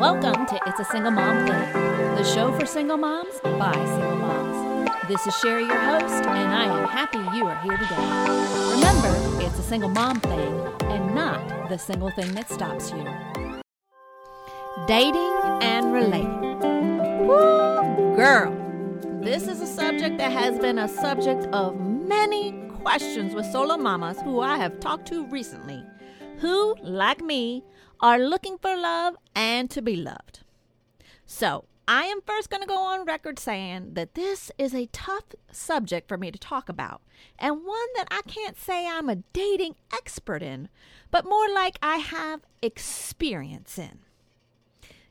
Welcome 0.00 0.46
to 0.46 0.58
It's 0.66 0.80
a 0.80 0.84
Single 0.86 1.10
Mom 1.10 1.46
Thing, 1.46 1.72
the 2.14 2.24
show 2.24 2.58
for 2.58 2.64
single 2.64 2.96
moms 2.96 3.38
by 3.42 3.74
single 3.74 4.16
moms. 4.16 4.90
This 5.08 5.26
is 5.26 5.36
Sherry, 5.40 5.64
your 5.64 5.78
host, 5.78 6.24
and 6.24 6.54
I 6.54 6.64
am 6.64 6.88
happy 6.88 7.18
you 7.36 7.44
are 7.44 7.60
here 7.60 7.76
today. 7.76 7.96
Remember, 8.76 9.44
it's 9.44 9.58
a 9.58 9.62
single 9.62 9.90
mom 9.90 10.18
thing 10.20 10.58
and 10.84 11.14
not 11.14 11.68
the 11.68 11.76
single 11.76 12.10
thing 12.12 12.32
that 12.32 12.48
stops 12.48 12.90
you. 12.92 13.04
Dating 14.86 15.38
and 15.60 15.92
relating. 15.92 17.26
Woo, 17.28 18.16
girl. 18.16 18.56
This 19.20 19.48
is 19.48 19.60
a 19.60 19.66
subject 19.66 20.16
that 20.16 20.32
has 20.32 20.58
been 20.58 20.78
a 20.78 20.88
subject 20.88 21.44
of 21.52 21.78
many 21.78 22.52
questions 22.82 23.34
with 23.34 23.44
solo 23.44 23.76
mamas 23.76 24.18
who 24.22 24.40
I 24.40 24.56
have 24.56 24.80
talked 24.80 25.08
to 25.08 25.26
recently, 25.26 25.84
who, 26.38 26.74
like 26.80 27.20
me, 27.20 27.62
are 28.00 28.18
looking 28.18 28.58
for 28.58 28.76
love 28.76 29.16
and 29.34 29.70
to 29.70 29.82
be 29.82 29.96
loved. 29.96 30.40
So, 31.26 31.64
I 31.86 32.04
am 32.04 32.20
first 32.20 32.50
going 32.50 32.62
to 32.62 32.68
go 32.68 32.78
on 32.78 33.04
record 33.04 33.38
saying 33.38 33.94
that 33.94 34.14
this 34.14 34.52
is 34.56 34.74
a 34.74 34.86
tough 34.92 35.24
subject 35.50 36.06
for 36.06 36.16
me 36.16 36.30
to 36.30 36.38
talk 36.38 36.68
about, 36.68 37.02
and 37.36 37.66
one 37.66 37.88
that 37.96 38.06
I 38.12 38.22
can't 38.22 38.56
say 38.56 38.86
I'm 38.86 39.08
a 39.08 39.16
dating 39.32 39.74
expert 39.92 40.42
in, 40.42 40.68
but 41.10 41.24
more 41.24 41.48
like 41.48 41.78
I 41.82 41.96
have 41.96 42.42
experience 42.62 43.76
in. 43.76 43.98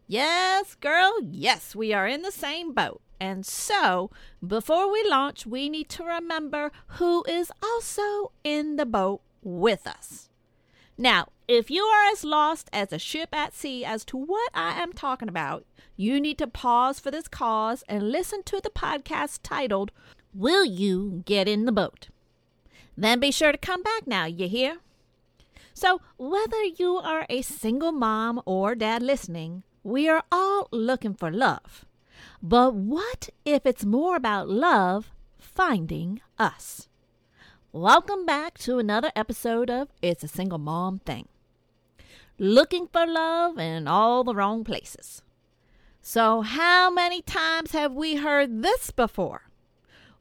Yes, 0.08 0.76
girl, 0.76 1.20
yes, 1.22 1.76
we 1.76 1.94
are 1.94 2.08
in 2.08 2.22
the 2.22 2.32
same 2.32 2.74
boat. 2.74 3.02
And 3.20 3.46
so, 3.46 4.10
before 4.46 4.90
we 4.90 5.04
launch, 5.08 5.46
we 5.46 5.70
need 5.70 5.90
to 5.90 6.06
remember 6.06 6.72
who 6.98 7.26
is 7.26 7.52
also 7.62 8.32
in 8.44 8.78
the 8.78 8.86
boat 8.86 9.22
with 9.44 9.86
us. 9.86 10.29
Now, 11.02 11.30
if 11.48 11.72
you 11.72 11.84
are 11.86 12.12
as 12.12 12.26
lost 12.26 12.70
as 12.74 12.92
a 12.92 13.00
ship 13.00 13.30
at 13.32 13.56
sea 13.56 13.86
as 13.86 14.04
to 14.04 14.18
what 14.18 14.52
I 14.54 14.82
am 14.82 14.92
talking 14.92 15.30
about, 15.30 15.64
you 15.96 16.20
need 16.20 16.38
to 16.40 16.46
pause 16.46 17.00
for 17.00 17.10
this 17.10 17.30
cause 17.30 17.86
and 17.88 18.12
listen 18.12 18.44
to 18.44 18.60
the 18.62 18.70
podcast 18.70 19.40
titled, 19.42 19.94
Will 20.34 20.66
You 20.66 21.24
Get 21.26 21.48
in 21.48 21.64
the 21.64 21.72
Boat? 21.72 22.10
Then 22.98 23.22
be 23.22 23.32
sure 23.32 23.54
to 23.54 23.58
come 23.58 23.82
back 23.82 24.08
now, 24.08 24.26
you 24.26 24.50
hear? 24.50 24.80
So, 25.74 26.02
whether 26.18 26.66
you 26.66 26.98
are 26.98 27.26
a 27.30 27.44
single 27.44 27.94
mom 27.94 28.42
or 28.44 28.76
dad 28.76 29.02
listening, 29.02 29.64
we 29.84 30.10
are 30.10 30.26
all 30.30 30.68
looking 30.70 31.14
for 31.14 31.32
love. 31.32 31.86
But 32.44 32.76
what 32.76 33.30
if 33.46 33.66
it's 33.66 33.86
more 33.86 34.18
about 34.18 34.50
love 34.50 35.12
finding 35.38 36.20
us? 36.38 36.89
Welcome 37.72 38.26
back 38.26 38.58
to 38.60 38.80
another 38.80 39.12
episode 39.16 39.70
of 39.70 39.90
It's 40.02 40.24
a 40.24 40.28
Single 40.28 40.58
Mom 40.58 40.98
Thing. 41.06 41.28
Looking 42.40 42.88
for 42.88 43.06
love 43.06 43.60
in 43.60 43.88
all 43.88 44.24
the 44.24 44.34
wrong 44.34 44.64
places. 44.64 45.22
So, 46.02 46.42
how 46.42 46.90
many 46.90 47.22
times 47.22 47.74
have 47.74 47.94
we 47.94 48.16
heard 48.16 48.64
this 48.64 48.90
before? 48.90 49.52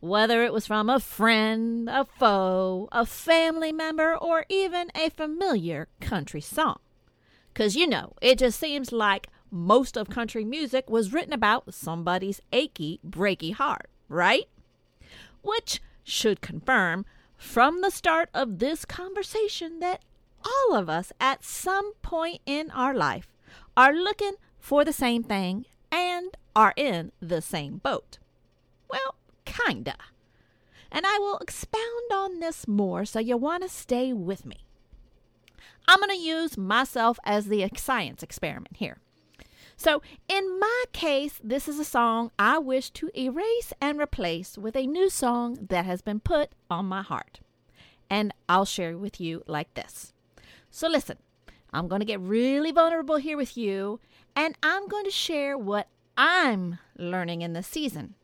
Whether 0.00 0.44
it 0.44 0.52
was 0.52 0.66
from 0.66 0.90
a 0.90 1.00
friend, 1.00 1.88
a 1.88 2.04
foe, 2.04 2.86
a 2.92 3.06
family 3.06 3.72
member, 3.72 4.14
or 4.14 4.44
even 4.50 4.90
a 4.94 5.08
familiar 5.08 5.88
country 6.02 6.42
song. 6.42 6.80
Because, 7.54 7.74
you 7.74 7.86
know, 7.86 8.12
it 8.20 8.40
just 8.40 8.60
seems 8.60 8.92
like 8.92 9.28
most 9.50 9.96
of 9.96 10.10
country 10.10 10.44
music 10.44 10.90
was 10.90 11.14
written 11.14 11.32
about 11.32 11.72
somebody's 11.72 12.42
achy, 12.52 13.00
breaky 13.08 13.54
heart, 13.54 13.88
right? 14.10 14.50
Which 15.40 15.80
should 16.04 16.42
confirm 16.42 17.06
from 17.38 17.80
the 17.80 17.90
start 17.90 18.28
of 18.34 18.58
this 18.58 18.84
conversation 18.84 19.78
that 19.78 20.02
all 20.44 20.74
of 20.74 20.90
us 20.90 21.12
at 21.20 21.44
some 21.44 21.94
point 22.02 22.40
in 22.44 22.70
our 22.72 22.94
life 22.94 23.28
are 23.76 23.94
looking 23.94 24.34
for 24.58 24.84
the 24.84 24.92
same 24.92 25.22
thing 25.22 25.64
and 25.90 26.36
are 26.54 26.74
in 26.76 27.12
the 27.20 27.40
same 27.40 27.78
boat. 27.78 28.18
Well, 28.90 29.14
kinda. 29.44 29.94
And 30.90 31.06
I 31.06 31.18
will 31.18 31.38
expound 31.38 32.12
on 32.12 32.40
this 32.40 32.66
more, 32.66 33.04
so 33.04 33.20
you 33.20 33.36
want 33.36 33.62
to 33.62 33.68
stay 33.68 34.12
with 34.12 34.44
me. 34.44 34.64
I'm 35.86 36.00
going 36.00 36.10
to 36.10 36.16
use 36.16 36.58
myself 36.58 37.18
as 37.24 37.46
the 37.46 37.66
science 37.76 38.22
experiment 38.22 38.76
here. 38.76 38.98
So, 39.80 40.02
in 40.28 40.58
my 40.58 40.84
case, 40.92 41.40
this 41.42 41.68
is 41.68 41.78
a 41.78 41.84
song 41.84 42.32
I 42.36 42.58
wish 42.58 42.90
to 42.90 43.16
erase 43.16 43.72
and 43.80 44.00
replace 44.00 44.58
with 44.58 44.74
a 44.74 44.88
new 44.88 45.08
song 45.08 45.56
that 45.68 45.84
has 45.84 46.02
been 46.02 46.18
put 46.18 46.50
on 46.68 46.86
my 46.86 47.02
heart. 47.02 47.38
And 48.10 48.34
I'll 48.48 48.64
share 48.64 48.98
with 48.98 49.20
you 49.20 49.44
like 49.46 49.72
this. 49.74 50.12
So, 50.72 50.88
listen, 50.88 51.18
I'm 51.72 51.86
going 51.86 52.00
to 52.00 52.04
get 52.04 52.18
really 52.18 52.72
vulnerable 52.72 53.18
here 53.18 53.36
with 53.36 53.56
you, 53.56 54.00
and 54.34 54.58
I'm 54.64 54.88
going 54.88 55.04
to 55.04 55.12
share 55.12 55.56
what 55.56 55.86
I'm 56.16 56.80
learning 56.96 57.42
in 57.42 57.52
this 57.52 57.68
season. 57.68 58.16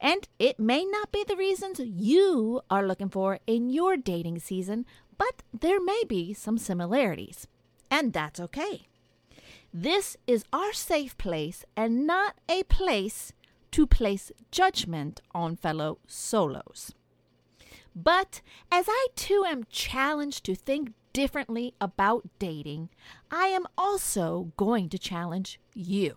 And 0.00 0.26
it 0.38 0.58
may 0.58 0.82
not 0.82 1.12
be 1.12 1.24
the 1.28 1.36
reasons 1.36 1.78
you 1.78 2.62
are 2.70 2.86
looking 2.86 3.10
for 3.10 3.38
in 3.46 3.68
your 3.68 3.98
dating 3.98 4.38
season, 4.38 4.86
but 5.18 5.42
there 5.52 5.78
may 5.78 6.04
be 6.08 6.32
some 6.32 6.56
similarities. 6.56 7.48
And 7.90 8.14
that's 8.14 8.40
okay. 8.40 8.86
This 9.74 10.18
is 10.26 10.44
our 10.52 10.74
safe 10.74 11.16
place 11.16 11.64
and 11.74 12.06
not 12.06 12.34
a 12.46 12.62
place 12.64 13.32
to 13.70 13.86
place 13.86 14.30
judgment 14.50 15.22
on 15.34 15.56
fellow 15.56 15.98
solos. 16.06 16.92
But 17.96 18.42
as 18.70 18.86
I 18.88 19.06
too 19.16 19.44
am 19.46 19.64
challenged 19.70 20.44
to 20.44 20.54
think 20.54 20.92
differently 21.14 21.74
about 21.80 22.28
dating, 22.38 22.90
I 23.30 23.46
am 23.46 23.66
also 23.78 24.52
going 24.58 24.90
to 24.90 24.98
challenge 24.98 25.58
you. 25.74 26.16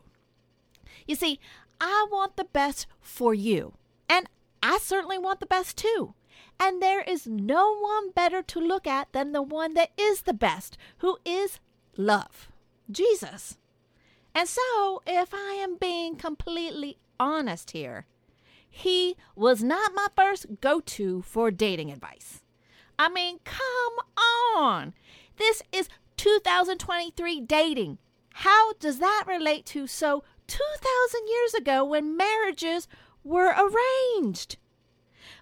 You 1.08 1.16
see, 1.16 1.40
I 1.80 2.08
want 2.12 2.36
the 2.36 2.46
best 2.46 2.88
for 3.00 3.34
you, 3.34 3.74
and 4.10 4.28
I 4.62 4.80
certainly 4.82 5.18
want 5.18 5.40
the 5.40 5.46
best 5.46 5.78
too. 5.78 6.14
And 6.60 6.82
there 6.82 7.02
is 7.02 7.26
no 7.28 7.78
one 7.78 8.12
better 8.12 8.42
to 8.42 8.60
look 8.60 8.86
at 8.86 9.14
than 9.14 9.32
the 9.32 9.42
one 9.42 9.74
that 9.76 9.92
is 9.98 10.22
the 10.22 10.34
best, 10.34 10.78
who 10.98 11.18
is 11.26 11.60
love. 11.98 12.50
Jesus. 12.90 13.58
And 14.34 14.48
so, 14.48 15.02
if 15.08 15.34
I 15.34 15.58
am 15.62 15.78
being 15.78 16.16
completely 16.16 16.98
honest 17.20 17.72
here, 17.72 18.06
he 18.70 19.16
was 19.36 19.64
not 19.64 19.96
my 19.96 20.08
first 20.16 20.60
go 20.60 20.82
to 20.82 21.22
for 21.22 21.52
dating 21.52 21.92
advice. 21.92 22.44
I 23.00 23.10
mean, 23.10 23.40
come 23.44 23.96
on. 24.58 24.94
This 25.38 25.62
is 25.72 25.88
2023 26.18 27.42
dating. 27.42 27.98
How 28.34 28.74
does 28.74 29.00
that 29.00 29.24
relate 29.28 29.66
to 29.68 29.88
so 29.88 30.24
2,000 30.48 31.22
years 31.28 31.54
ago 31.54 31.86
when 31.86 32.18
marriages 32.18 32.88
were 33.24 33.56
arranged? 33.56 34.58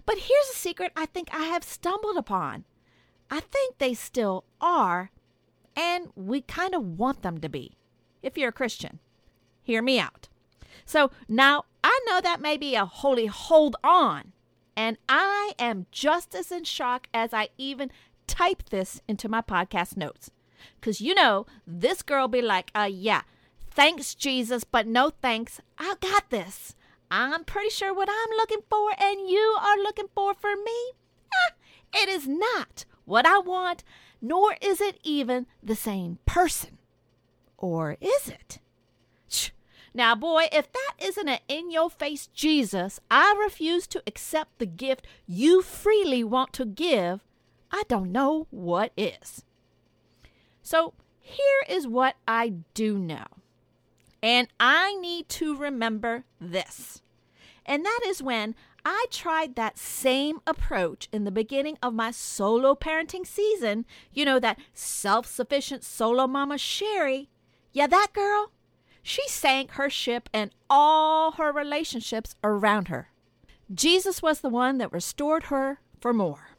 But 0.06 0.18
here's 0.18 0.50
a 0.52 0.56
secret 0.56 0.92
I 0.94 1.06
think 1.06 1.28
I 1.32 1.44
have 1.44 1.64
stumbled 1.64 2.16
upon. 2.16 2.64
I 3.30 3.40
think 3.40 3.78
they 3.78 3.94
still 3.94 4.44
are, 4.60 5.10
and 5.76 6.08
we 6.14 6.40
kind 6.40 6.74
of 6.74 6.98
want 6.98 7.22
them 7.22 7.38
to 7.38 7.48
be, 7.48 7.76
if 8.22 8.36
you're 8.38 8.50
a 8.50 8.52
Christian. 8.52 9.00
Hear 9.62 9.82
me 9.82 9.98
out. 9.98 10.28
So 10.84 11.10
now 11.28 11.64
I 11.82 11.98
know 12.06 12.20
that 12.20 12.40
may 12.40 12.56
be 12.56 12.74
a 12.74 12.84
holy 12.84 13.26
hold 13.26 13.76
on, 13.82 14.32
and 14.76 14.98
I 15.08 15.52
am 15.58 15.86
just 15.90 16.34
as 16.34 16.52
in 16.52 16.64
shock 16.64 17.06
as 17.14 17.32
I 17.32 17.48
even 17.56 17.90
type 18.26 18.64
this 18.70 19.00
into 19.08 19.28
my 19.28 19.40
podcast 19.40 19.96
notes. 19.96 20.30
Because 20.80 21.00
you 21.00 21.14
know, 21.14 21.46
this 21.66 22.02
girl 22.02 22.28
be 22.28 22.42
like, 22.42 22.70
uh, 22.74 22.88
yeah, 22.90 23.22
thanks, 23.70 24.14
Jesus, 24.14 24.64
but 24.64 24.86
no 24.86 25.10
thanks. 25.10 25.60
I 25.78 25.94
got 26.00 26.30
this. 26.30 26.74
I'm 27.10 27.44
pretty 27.44 27.70
sure 27.70 27.94
what 27.94 28.08
I'm 28.10 28.36
looking 28.36 28.62
for 28.68 28.90
and 28.98 29.28
you 29.28 29.56
are 29.60 29.76
looking 29.78 30.08
for 30.14 30.34
for 30.34 30.56
me, 30.56 30.92
eh, 31.32 32.02
it 32.02 32.08
is 32.08 32.26
not 32.26 32.84
what 33.04 33.26
I 33.26 33.38
want, 33.38 33.84
nor 34.20 34.56
is 34.60 34.80
it 34.80 34.98
even 35.02 35.46
the 35.62 35.76
same 35.76 36.18
person. 36.26 36.78
Or 37.58 37.96
is 38.00 38.28
it? 38.28 38.58
Now, 39.96 40.16
boy, 40.16 40.48
if 40.50 40.72
that 40.72 40.94
isn't 41.00 41.28
an 41.28 41.38
in 41.46 41.70
your 41.70 41.88
face 41.88 42.26
Jesus, 42.26 42.98
I 43.10 43.40
refuse 43.40 43.86
to 43.88 44.02
accept 44.08 44.58
the 44.58 44.66
gift 44.66 45.06
you 45.24 45.62
freely 45.62 46.24
want 46.24 46.52
to 46.54 46.64
give. 46.64 47.20
I 47.70 47.84
don't 47.88 48.10
know 48.10 48.48
what 48.50 48.92
is. 48.96 49.44
So, 50.62 50.94
here 51.20 51.62
is 51.68 51.86
what 51.86 52.16
I 52.26 52.54
do 52.74 52.98
know. 52.98 53.26
And 54.20 54.48
I 54.58 54.96
need 54.96 55.28
to 55.30 55.56
remember 55.56 56.24
this. 56.40 57.02
And 57.64 57.84
that 57.84 58.00
is 58.06 58.22
when 58.22 58.56
I 58.84 59.06
tried 59.10 59.54
that 59.56 59.78
same 59.78 60.40
approach 60.46 61.08
in 61.10 61.24
the 61.24 61.30
beginning 61.30 61.78
of 61.82 61.94
my 61.94 62.10
solo 62.10 62.74
parenting 62.74 63.26
season. 63.26 63.86
You 64.12 64.24
know, 64.24 64.38
that 64.38 64.58
self 64.74 65.26
sufficient 65.26 65.84
solo 65.84 66.26
mama 66.26 66.58
Sherry. 66.58 67.30
Yeah, 67.72 67.86
that 67.86 68.08
girl. 68.12 68.50
She 69.02 69.26
sank 69.28 69.72
her 69.72 69.90
ship 69.90 70.28
and 70.32 70.50
all 70.70 71.32
her 71.32 71.52
relationships 71.52 72.34
around 72.42 72.88
her. 72.88 73.10
Jesus 73.72 74.22
was 74.22 74.40
the 74.40 74.48
one 74.48 74.78
that 74.78 74.92
restored 74.92 75.44
her 75.44 75.80
for 76.00 76.12
more. 76.12 76.56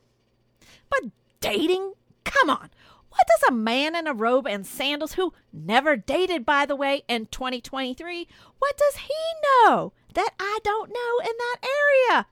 But 0.89 1.12
dating? 1.39 1.94
Come 2.24 2.50
on. 2.50 2.69
What 3.16 3.28
does 3.28 3.50
a 3.50 3.54
man 3.54 3.96
in 3.96 4.08
a 4.08 4.14
robe 4.14 4.46
and 4.46 4.68
sandals 4.68 5.14
who 5.14 5.34
never 5.54 5.96
dated, 5.96 6.46
by 6.46 6.66
the 6.66 6.76
way, 6.76 7.04
in 7.08 7.28
2023, 7.28 8.28
what 8.60 8.78
does 8.78 8.96
he 8.98 9.14
know 9.44 9.94
that 10.16 10.32
I 10.38 10.60
don't 10.66 10.90
know 10.90 11.20
in 11.22 11.32
that 11.38 11.58
area? 11.64 12.28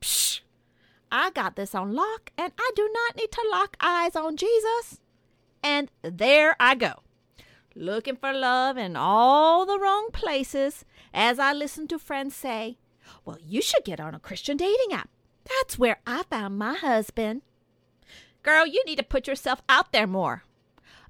Psh! 0.00 0.40
I 1.10 1.30
got 1.30 1.56
this 1.56 1.74
on 1.74 1.92
lock, 1.92 2.30
and 2.38 2.52
I 2.56 2.70
do 2.76 2.88
not 2.92 3.16
need 3.16 3.32
to 3.32 3.48
lock 3.50 3.76
eyes 3.80 4.14
on 4.14 4.36
Jesus. 4.36 5.00
And 5.60 5.90
there 6.02 6.54
I 6.60 6.76
go, 6.76 7.02
looking 7.74 8.14
for 8.14 8.32
love 8.32 8.76
in 8.76 8.94
all 8.94 9.66
the 9.66 9.78
wrong 9.78 10.10
places 10.12 10.84
as 11.12 11.40
I 11.40 11.52
listen 11.52 11.88
to 11.88 11.98
friends 11.98 12.36
say, 12.36 12.78
Well, 13.24 13.38
you 13.44 13.60
should 13.60 13.84
get 13.84 13.98
on 13.98 14.14
a 14.14 14.20
Christian 14.20 14.56
dating 14.56 14.92
app. 14.92 15.10
That's 15.44 15.80
where 15.80 15.98
I 16.06 16.22
found 16.30 16.58
my 16.58 16.74
husband. 16.74 17.42
Girl, 18.42 18.66
you 18.66 18.82
need 18.84 18.98
to 18.98 19.04
put 19.04 19.26
yourself 19.26 19.62
out 19.68 19.92
there 19.92 20.06
more. 20.06 20.44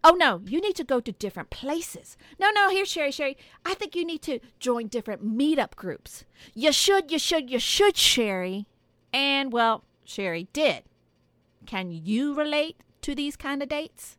Oh 0.04 0.12
no, 0.14 0.42
you 0.46 0.60
need 0.60 0.76
to 0.76 0.84
go 0.84 1.00
to 1.00 1.12
different 1.12 1.50
places. 1.50 2.16
No, 2.38 2.50
no, 2.50 2.70
here, 2.70 2.84
Sherry, 2.84 3.10
Sherry. 3.10 3.36
I 3.64 3.74
think 3.74 3.96
you 3.96 4.04
need 4.04 4.22
to 4.22 4.38
join 4.60 4.86
different 4.86 5.24
meetup 5.24 5.74
groups. 5.74 6.24
You 6.54 6.72
should, 6.72 7.10
you 7.10 7.18
should, 7.18 7.50
you 7.50 7.58
should, 7.58 7.96
Sherry. 7.96 8.66
And 9.12 9.52
well, 9.52 9.84
Sherry 10.04 10.48
did. 10.52 10.84
Can 11.66 11.90
you 11.90 12.34
relate 12.34 12.82
to 13.02 13.14
these 13.14 13.36
kind 13.36 13.62
of 13.62 13.68
dates? 13.68 14.16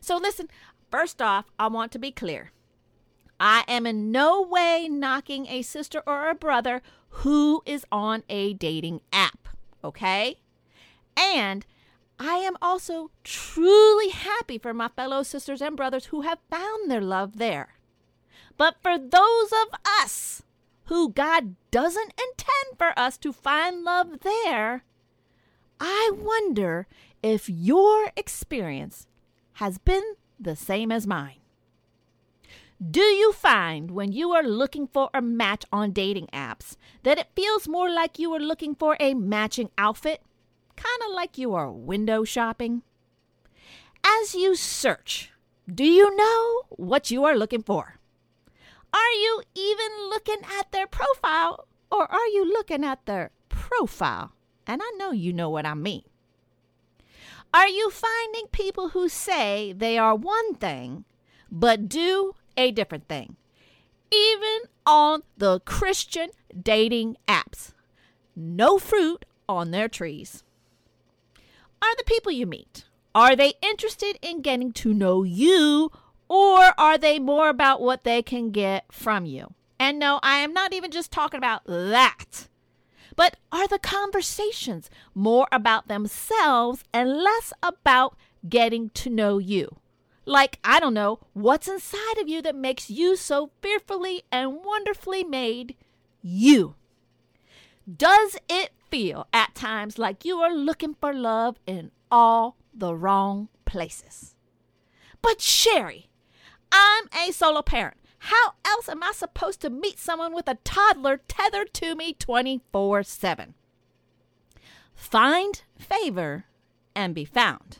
So 0.00 0.16
listen, 0.16 0.48
first 0.90 1.22
off, 1.22 1.46
I 1.58 1.68
want 1.68 1.92
to 1.92 1.98
be 1.98 2.10
clear. 2.10 2.50
I 3.38 3.64
am 3.66 3.86
in 3.86 4.12
no 4.12 4.42
way 4.42 4.88
knocking 4.90 5.46
a 5.46 5.62
sister 5.62 6.02
or 6.06 6.28
a 6.28 6.34
brother 6.34 6.82
who 7.08 7.62
is 7.64 7.84
on 7.90 8.22
a 8.28 8.54
dating 8.54 9.00
app, 9.12 9.48
okay? 9.82 10.38
And 11.16 11.64
I 12.18 12.36
am 12.36 12.56
also 12.62 13.10
truly 13.24 14.10
happy 14.10 14.58
for 14.58 14.72
my 14.72 14.88
fellow 14.88 15.22
sisters 15.22 15.60
and 15.60 15.76
brothers 15.76 16.06
who 16.06 16.22
have 16.22 16.38
found 16.50 16.90
their 16.90 17.00
love 17.00 17.38
there. 17.38 17.74
But 18.56 18.76
for 18.82 18.98
those 18.98 19.52
of 19.52 19.78
us 20.02 20.42
who 20.84 21.10
God 21.10 21.56
doesn't 21.70 22.14
intend 22.18 22.78
for 22.78 22.96
us 22.98 23.18
to 23.18 23.32
find 23.32 23.82
love 23.82 24.20
there, 24.20 24.84
I 25.80 26.12
wonder 26.14 26.86
if 27.22 27.48
your 27.48 28.12
experience 28.16 29.06
has 29.54 29.78
been 29.78 30.14
the 30.38 30.56
same 30.56 30.92
as 30.92 31.06
mine. 31.06 31.40
Do 32.90 33.00
you 33.00 33.32
find 33.32 33.90
when 33.90 34.12
you 34.12 34.32
are 34.32 34.42
looking 34.42 34.86
for 34.86 35.08
a 35.14 35.22
match 35.22 35.64
on 35.72 35.92
dating 35.92 36.28
apps 36.32 36.76
that 37.02 37.18
it 37.18 37.28
feels 37.34 37.66
more 37.66 37.90
like 37.90 38.18
you 38.18 38.32
are 38.34 38.40
looking 38.40 38.74
for 38.74 38.96
a 39.00 39.14
matching 39.14 39.70
outfit? 39.78 40.22
Kind 40.76 41.00
of 41.06 41.14
like 41.14 41.38
you 41.38 41.54
are 41.54 41.70
window 41.70 42.24
shopping? 42.24 42.82
As 44.04 44.34
you 44.34 44.54
search, 44.54 45.32
do 45.72 45.84
you 45.84 46.14
know 46.14 46.62
what 46.70 47.10
you 47.10 47.24
are 47.24 47.36
looking 47.36 47.62
for? 47.62 47.98
Are 48.92 49.12
you 49.12 49.42
even 49.54 50.08
looking 50.08 50.40
at 50.58 50.70
their 50.70 50.86
profile 50.86 51.66
or 51.90 52.10
are 52.10 52.26
you 52.28 52.44
looking 52.44 52.84
at 52.84 53.04
their 53.06 53.30
profile? 53.48 54.32
And 54.66 54.80
I 54.82 54.90
know 54.96 55.10
you 55.10 55.32
know 55.32 55.50
what 55.50 55.66
I 55.66 55.74
mean. 55.74 56.04
Are 57.52 57.68
you 57.68 57.90
finding 57.90 58.46
people 58.52 58.90
who 58.90 59.08
say 59.08 59.72
they 59.72 59.98
are 59.98 60.14
one 60.14 60.54
thing 60.54 61.04
but 61.50 61.88
do 61.88 62.34
a 62.56 62.70
different 62.70 63.08
thing? 63.08 63.36
Even 64.12 64.60
on 64.86 65.22
the 65.36 65.58
Christian 65.60 66.30
dating 66.60 67.16
apps. 67.26 67.72
No 68.36 68.78
fruit 68.78 69.24
on 69.48 69.72
their 69.72 69.88
trees. 69.88 70.43
Are 71.84 71.96
the 71.96 72.04
people 72.04 72.32
you 72.32 72.46
meet 72.46 72.84
are 73.14 73.36
they 73.36 73.52
interested 73.60 74.18
in 74.22 74.40
getting 74.40 74.72
to 74.72 74.94
know 74.94 75.22
you 75.22 75.92
or 76.28 76.72
are 76.78 76.96
they 76.96 77.18
more 77.18 77.50
about 77.50 77.82
what 77.82 78.04
they 78.04 78.22
can 78.22 78.50
get 78.50 78.86
from 78.90 79.26
you? 79.26 79.52
And 79.78 79.98
no, 79.98 80.18
I 80.22 80.38
am 80.38 80.54
not 80.54 80.72
even 80.72 80.90
just 80.90 81.12
talking 81.12 81.36
about 81.36 81.62
that. 81.66 82.48
But 83.14 83.36
are 83.52 83.68
the 83.68 83.78
conversations 83.78 84.88
more 85.14 85.46
about 85.52 85.86
themselves 85.86 86.82
and 86.92 87.18
less 87.22 87.52
about 87.62 88.16
getting 88.48 88.88
to 88.90 89.10
know 89.10 89.36
you? 89.36 89.76
Like, 90.24 90.58
I 90.64 90.80
don't 90.80 90.94
know, 90.94 91.20
what's 91.34 91.68
inside 91.68 92.18
of 92.18 92.28
you 92.28 92.40
that 92.42 92.56
makes 92.56 92.88
you 92.88 93.14
so 93.14 93.50
fearfully 93.60 94.22
and 94.32 94.64
wonderfully 94.64 95.22
made 95.22 95.76
you? 96.22 96.76
Does 97.92 98.36
it 98.48 98.72
feel 98.90 99.26
at 99.32 99.54
times 99.54 99.98
like 99.98 100.24
you 100.24 100.38
are 100.38 100.54
looking 100.54 100.94
for 100.94 101.12
love 101.12 101.56
in 101.66 101.90
all 102.10 102.56
the 102.72 102.94
wrong 102.94 103.48
places? 103.64 104.34
But, 105.20 105.40
Sherry, 105.40 106.08
I'm 106.72 107.08
a 107.12 107.32
solo 107.32 107.62
parent. 107.62 107.98
How 108.18 108.54
else 108.64 108.88
am 108.88 109.02
I 109.02 109.12
supposed 109.12 109.60
to 109.60 109.70
meet 109.70 109.98
someone 109.98 110.34
with 110.34 110.48
a 110.48 110.58
toddler 110.64 111.20
tethered 111.28 111.74
to 111.74 111.94
me 111.94 112.14
24 112.14 113.02
7? 113.02 113.54
Find 114.94 115.62
favor 115.78 116.46
and 116.94 117.14
be 117.14 117.26
found. 117.26 117.78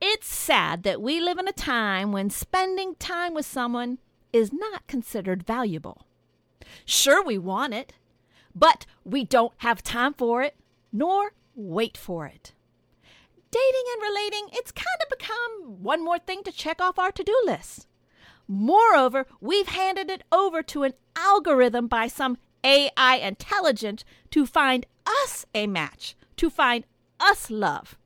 It's 0.00 0.26
sad 0.26 0.82
that 0.82 1.00
we 1.00 1.20
live 1.20 1.38
in 1.38 1.46
a 1.46 1.52
time 1.52 2.10
when 2.10 2.30
spending 2.30 2.96
time 2.96 3.34
with 3.34 3.46
someone 3.46 3.98
is 4.32 4.52
not 4.52 4.88
considered 4.88 5.44
valuable. 5.44 6.06
Sure, 6.84 7.22
we 7.22 7.38
want 7.38 7.74
it, 7.74 7.92
but 8.54 8.86
we 9.04 9.24
don't 9.24 9.52
have 9.58 9.82
time 9.82 10.14
for 10.14 10.42
it, 10.42 10.56
nor 10.92 11.32
wait 11.54 11.96
for 11.96 12.26
it 12.26 12.52
dating 13.52 13.84
and 13.92 14.02
relating, 14.02 14.48
it's 14.52 14.72
kind 14.72 14.86
of 15.02 15.18
become 15.18 15.82
one 15.82 16.04
more 16.04 16.18
thing 16.18 16.42
to 16.42 16.50
check 16.50 16.80
off 16.80 16.98
our 16.98 17.12
to 17.12 17.22
do 17.22 17.38
list. 17.44 17.86
Moreover, 18.48 19.26
we've 19.40 19.68
handed 19.68 20.10
it 20.10 20.24
over 20.32 20.62
to 20.64 20.82
an 20.82 20.94
algorithm 21.14 21.86
by 21.86 22.08
some 22.08 22.38
AI 22.64 23.16
intelligent 23.16 24.04
to 24.30 24.46
find 24.46 24.86
us 25.06 25.46
a 25.54 25.66
match, 25.66 26.16
to 26.36 26.50
find 26.50 26.84
us 27.20 27.50
love. 27.50 27.96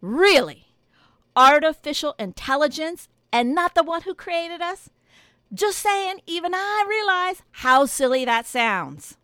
Really? 0.00 0.74
Artificial 1.34 2.14
intelligence 2.18 3.08
and 3.32 3.54
not 3.54 3.74
the 3.74 3.82
one 3.82 4.02
who 4.02 4.14
created 4.14 4.60
us? 4.60 4.90
Just 5.52 5.78
saying, 5.78 6.20
even 6.26 6.54
I 6.54 6.84
realize 6.88 7.42
how 7.50 7.86
silly 7.86 8.24
that 8.24 8.46
sounds. 8.46 9.16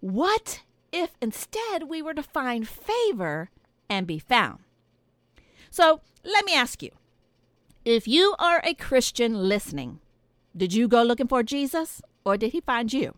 What 0.00 0.62
if 0.92 1.16
instead 1.20 1.88
we 1.88 2.02
were 2.02 2.14
to 2.14 2.22
find 2.22 2.68
favor 2.68 3.50
and 3.88 4.06
be 4.06 4.18
found. 4.18 4.60
So 5.70 6.00
let 6.24 6.44
me 6.44 6.54
ask 6.54 6.82
you 6.82 6.90
if 7.84 8.06
you 8.06 8.34
are 8.38 8.60
a 8.64 8.74
Christian 8.74 9.48
listening, 9.48 10.00
did 10.56 10.72
you 10.72 10.88
go 10.88 11.02
looking 11.02 11.28
for 11.28 11.42
Jesus 11.42 12.02
or 12.24 12.36
did 12.36 12.52
he 12.52 12.60
find 12.60 12.92
you? 12.92 13.14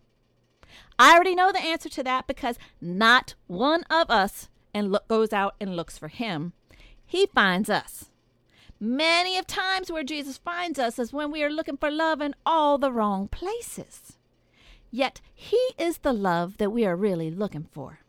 I 0.97 1.13
already 1.13 1.35
know 1.35 1.51
the 1.51 1.59
answer 1.59 1.89
to 1.89 2.03
that 2.03 2.27
because 2.27 2.57
not 2.79 3.35
one 3.47 3.83
of 3.89 4.09
us 4.09 4.49
and 4.73 4.91
look, 4.91 5.07
goes 5.07 5.33
out 5.33 5.55
and 5.59 5.75
looks 5.75 5.97
for 5.97 6.07
him. 6.07 6.53
He 7.05 7.27
finds 7.27 7.69
us. 7.69 8.09
Many 8.79 9.37
of 9.37 9.47
times 9.47 9.91
where 9.91 10.03
Jesus 10.03 10.37
finds 10.37 10.79
us 10.79 10.99
is 10.99 11.13
when 11.13 11.31
we 11.31 11.43
are 11.43 11.49
looking 11.49 11.77
for 11.77 11.91
love 11.91 12.21
in 12.21 12.35
all 12.45 12.77
the 12.77 12.91
wrong 12.91 13.27
places. 13.27 14.17
Yet 14.95 15.21
he 15.33 15.59
is 15.79 15.97
the 15.97 16.13
love 16.13 16.57
that 16.57 16.69
we 16.69 16.85
are 16.85 16.95
really 16.95 17.31
looking 17.31 17.67
for. 17.71 18.01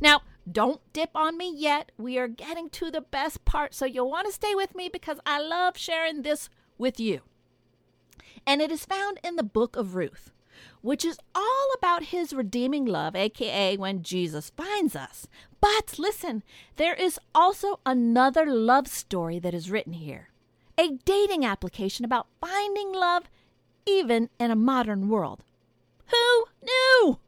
Now, 0.00 0.22
don't 0.50 0.80
dip 0.92 1.10
on 1.14 1.38
me 1.38 1.54
yet. 1.54 1.92
We 1.96 2.18
are 2.18 2.26
getting 2.26 2.68
to 2.70 2.90
the 2.90 3.00
best 3.00 3.44
part, 3.44 3.74
so 3.74 3.86
you'll 3.86 4.10
want 4.10 4.26
to 4.26 4.32
stay 4.32 4.52
with 4.56 4.74
me 4.74 4.88
because 4.92 5.20
I 5.24 5.40
love 5.40 5.76
sharing 5.78 6.22
this 6.22 6.50
with 6.76 6.98
you. 6.98 7.20
And 8.44 8.60
it 8.60 8.72
is 8.72 8.84
found 8.84 9.20
in 9.22 9.36
the 9.36 9.44
book 9.44 9.76
of 9.76 9.94
Ruth, 9.94 10.32
which 10.80 11.04
is 11.04 11.16
all 11.32 11.68
about 11.78 12.06
his 12.06 12.32
redeeming 12.32 12.86
love, 12.86 13.14
aka 13.14 13.76
when 13.76 14.02
Jesus 14.02 14.50
finds 14.56 14.96
us. 14.96 15.28
But 15.60 15.96
listen, 15.96 16.42
there 16.74 16.94
is 16.94 17.20
also 17.36 17.78
another 17.86 18.44
love 18.46 18.88
story 18.88 19.38
that 19.38 19.54
is 19.54 19.70
written 19.70 19.92
here 19.92 20.30
a 20.76 20.98
dating 21.04 21.44
application 21.44 22.04
about 22.04 22.26
finding 22.40 22.92
love 22.92 23.30
even 23.86 24.28
in 24.40 24.50
a 24.50 24.56
modern 24.56 25.08
world. 25.08 25.44
Who 26.12 26.44
knew? 26.62 27.18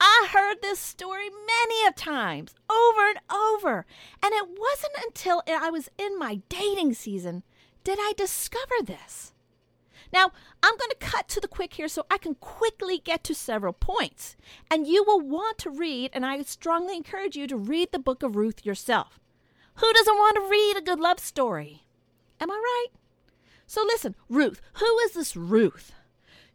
I 0.00 0.28
heard 0.32 0.62
this 0.62 0.78
story 0.78 1.28
many 1.28 1.86
a 1.86 1.92
times, 1.92 2.54
over 2.70 3.08
and 3.08 3.18
over, 3.30 3.84
and 4.22 4.32
it 4.32 4.48
wasn't 4.48 5.04
until 5.04 5.42
I 5.46 5.70
was 5.70 5.90
in 5.98 6.18
my 6.18 6.40
dating 6.48 6.94
season 6.94 7.42
did 7.82 7.98
I 8.00 8.12
discover 8.16 8.74
this. 8.84 9.32
Now, 10.12 10.32
I'm 10.62 10.76
going 10.76 10.90
to 10.90 10.96
cut 10.96 11.28
to 11.28 11.40
the 11.40 11.48
quick 11.48 11.74
here 11.74 11.88
so 11.88 12.04
I 12.10 12.18
can 12.18 12.34
quickly 12.34 12.98
get 12.98 13.22
to 13.24 13.34
several 13.34 13.72
points. 13.72 14.36
And 14.70 14.86
you 14.86 15.04
will 15.04 15.20
want 15.20 15.58
to 15.58 15.70
read, 15.70 16.10
and 16.12 16.26
I 16.26 16.42
strongly 16.42 16.96
encourage 16.96 17.36
you 17.36 17.46
to 17.46 17.56
read 17.56 17.92
the 17.92 17.98
book 17.98 18.22
of 18.22 18.36
Ruth 18.36 18.66
yourself. 18.66 19.20
Who 19.76 19.92
doesn't 19.92 20.16
want 20.16 20.36
to 20.36 20.50
read 20.50 20.76
a 20.76 20.82
good 20.82 21.00
love 21.00 21.20
story? 21.20 21.84
Am 22.40 22.50
I 22.50 22.54
right? 22.54 22.88
So 23.66 23.82
listen, 23.84 24.16
Ruth, 24.28 24.60
who 24.74 24.98
is 25.00 25.12
this 25.12 25.36
Ruth? 25.36 25.92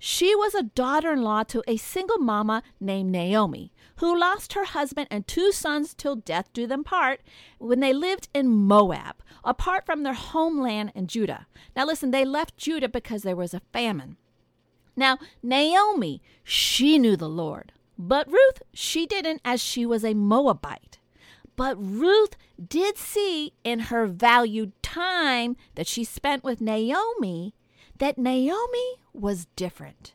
She 0.08 0.36
was 0.36 0.54
a 0.54 0.62
daughter 0.62 1.14
in 1.14 1.24
law 1.24 1.42
to 1.46 1.64
a 1.68 1.78
single 1.78 2.20
mama 2.20 2.62
named 2.80 3.12
Naomi, 3.12 3.74
who 3.96 4.16
lost 4.16 4.54
her 4.54 4.66
husband 4.66 5.08
and 5.10 5.26
two 5.26 5.52
sons 5.52 5.96
till 5.96 6.16
death 6.16 6.48
do 6.54 6.68
them 6.68 6.84
part 6.84 7.22
when 7.58 7.80
they 7.80 7.92
lived 7.92 8.30
in 8.32 8.48
Moab, 8.48 9.24
apart 9.44 9.84
from 9.84 10.04
their 10.04 10.14
homeland 10.14 10.92
in 10.94 11.08
Judah. 11.08 11.48
Now, 11.76 11.88
listen, 11.88 12.12
they 12.12 12.24
left 12.24 12.56
Judah 12.56 12.88
because 12.88 13.24
there 13.24 13.36
was 13.36 13.56
a 13.56 13.64
famine. 13.74 14.18
Now, 14.96 15.18
Naomi, 15.42 16.22
she 16.44 17.00
knew 17.00 17.18
the 17.18 17.28
Lord, 17.28 17.72
but 17.98 18.32
Ruth, 18.32 18.62
she 18.76 19.08
didn't, 19.08 19.42
as 19.44 19.60
she 19.60 19.88
was 19.88 20.06
a 20.06 20.14
Moabite. 20.14 21.00
But 21.56 21.78
Ruth 21.80 22.38
did 22.64 23.00
see 23.00 23.54
in 23.64 23.80
her 23.80 24.06
valued 24.06 24.80
time 24.84 25.58
that 25.74 25.88
she 25.88 26.04
spent 26.04 26.44
with 26.44 26.62
Naomi 26.62 27.56
that 27.98 28.18
Naomi 28.18 28.96
was 29.14 29.48
different. 29.56 30.14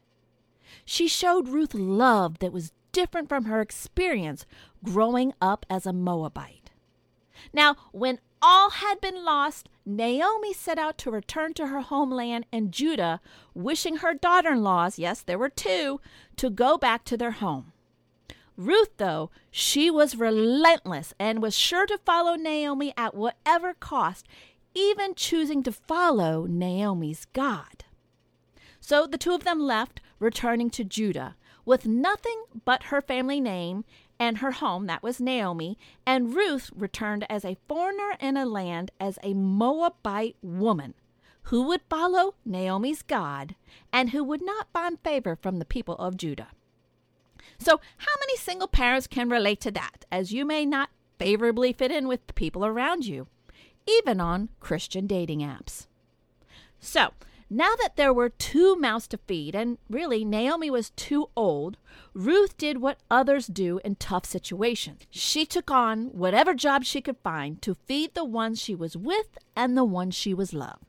She 0.84 1.08
showed 1.08 1.49
Ruth 1.49 1.75
love 1.75 2.38
that 2.38 2.52
was 2.52 2.72
different 2.92 3.28
from 3.28 3.44
her 3.44 3.60
experience 3.60 4.46
growing 4.84 5.32
up 5.40 5.64
as 5.70 5.87
a 5.87 5.92
Moabite. 5.92 6.70
Now, 7.52 7.76
when 7.92 8.18
all 8.42 8.70
had 8.70 9.00
been 9.00 9.25
lost, 9.25 9.68
Naomi 9.84 10.52
set 10.52 10.78
out 10.78 10.99
to 10.99 11.10
return 11.10 11.54
to 11.54 11.68
her 11.68 11.80
homeland 11.80 12.46
and 12.52 12.72
Judah, 12.72 13.20
wishing 13.54 13.96
her 13.96 14.14
daughter 14.14 14.52
in 14.52 14.62
laws, 14.62 14.99
yes, 14.99 15.22
there 15.22 15.38
were 15.38 15.49
two, 15.49 16.00
to 16.37 16.50
go 16.50 16.78
back 16.78 17.04
to 17.04 17.16
their 17.16 17.32
home. 17.32 17.72
Ruth, 18.56 18.90
though, 18.99 19.30
she 19.50 19.90
was 19.90 20.16
relentless 20.16 21.14
and 21.18 21.42
was 21.42 21.56
sure 21.56 21.87
to 21.87 21.99
follow 21.99 22.34
Naomi 22.34 22.92
at 22.96 23.14
whatever 23.14 23.72
cost, 23.75 24.26
even 24.75 25.15
choosing 25.15 25.62
to 25.62 25.73
follow 25.73 26.47
Naomi's 26.47 27.27
God. 27.33 27.85
So 28.81 29.07
the 29.07 29.19
two 29.19 29.33
of 29.33 29.45
them 29.45 29.61
left, 29.61 30.00
returning 30.19 30.71
to 30.71 30.85
Judah, 30.85 31.37
with 31.65 31.87
nothing 31.87 32.45
but 32.65 32.85
her 32.85 33.00
family 33.00 33.41
name 33.41 33.85
and 34.19 34.39
her 34.39 34.53
home, 34.53 34.87
that 34.87 35.03
was 35.03 35.21
Naomi, 35.21 35.79
and 36.07 36.35
Ruth 36.35 36.71
returned 36.75 37.25
as 37.31 37.45
a 37.45 37.57
foreigner 37.69 38.17
in 38.21 38.37
a 38.37 38.45
land 38.45 38.91
as 39.00 39.19
a 39.23 39.35
Moabite 39.35 40.37
woman 40.43 40.95
who 41.45 41.62
would 41.62 41.81
follow 41.89 42.35
Naomi's 42.45 43.03
God 43.03 43.55
and 43.93 44.11
who 44.11 44.23
would 44.23 44.43
not 44.43 44.69
find 44.73 45.00
favor 45.00 45.37
from 45.37 45.59
the 45.59 45.65
people 45.65 45.97
of 45.97 46.17
Judah. 46.17 46.49
So, 47.59 47.81
how 47.99 48.12
many 48.21 48.37
single 48.37 48.69
parents 48.69 49.07
can 49.07 49.29
relate 49.29 49.61
to 49.62 49.71
that, 49.71 50.05
as 50.12 50.33
you 50.33 50.45
may 50.45 50.65
not 50.67 50.91
favorably 51.19 51.73
fit 51.73 51.91
in 51.91 52.07
with 52.07 52.27
the 52.27 52.33
people 52.35 52.65
around 52.65 53.07
you? 53.07 53.27
Even 53.99 54.20
on 54.20 54.49
Christian 54.61 55.06
dating 55.06 55.40
apps. 55.40 55.87
So, 56.78 57.12
now 57.52 57.75
that 57.82 57.97
there 57.97 58.14
were 58.14 58.28
two 58.28 58.76
mouths 58.76 59.09
to 59.09 59.18
feed, 59.26 59.56
and 59.56 59.78
really 59.88 60.25
Naomi 60.25 60.70
was 60.70 60.90
too 60.90 61.30
old, 61.37 61.76
Ruth 62.14 62.56
did 62.56 62.80
what 62.80 63.00
others 63.11 63.49
do 63.49 63.80
in 63.85 63.97
tough 63.97 64.25
situations. 64.25 65.02
She 65.11 65.44
took 65.44 65.70
on 65.70 66.06
whatever 66.12 66.54
job 66.54 66.85
she 66.85 67.00
could 67.00 67.16
find 67.25 67.61
to 67.62 67.75
feed 67.87 68.14
the 68.14 68.25
ones 68.25 68.61
she 68.61 68.75
was 68.75 68.97
with 68.97 69.37
and 69.56 69.76
the 69.76 69.85
ones 69.85 70.14
she 70.14 70.32
was 70.32 70.54
loved. 70.54 70.85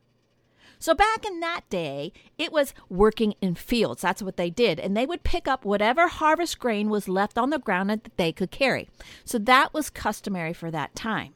So 0.77 0.95
back 0.95 1.25
in 1.25 1.39
that 1.41 1.61
day, 1.69 2.11
it 2.39 2.51
was 2.51 2.73
working 2.89 3.35
in 3.39 3.53
fields. 3.53 4.01
That's 4.01 4.23
what 4.23 4.37
they 4.37 4.49
did. 4.49 4.79
And 4.79 4.97
they 4.97 5.05
would 5.05 5.23
pick 5.23 5.47
up 5.47 5.63
whatever 5.63 6.07
harvest 6.07 6.57
grain 6.57 6.89
was 6.89 7.07
left 7.07 7.37
on 7.37 7.51
the 7.51 7.59
ground 7.59 7.91
that 7.91 8.17
they 8.17 8.31
could 8.31 8.49
carry. 8.49 8.89
So 9.23 9.37
that 9.37 9.75
was 9.75 9.91
customary 9.91 10.53
for 10.53 10.71
that 10.71 10.95
time. 10.95 11.33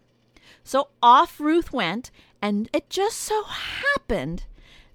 So 0.65 0.89
off 1.01 1.39
Ruth 1.39 1.71
went, 1.71 2.09
and 2.41 2.67
it 2.73 2.89
just 2.89 3.17
so 3.19 3.43
happened 3.43 4.45